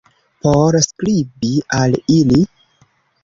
[0.45, 1.51] Por skribi
[1.81, 2.41] al ili?